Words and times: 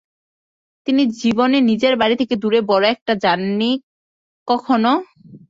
তিনি 0.87 1.03
জীবনে 1.21 1.57
নিজের 1.69 1.93
বাড়ি 2.01 2.15
থেকে 2.17 2.35
দূরে 2.35 2.59
বড়ো 2.69 2.87
একটা 2.95 3.13
যাননি 3.23 3.71
কখনও। 4.47 4.93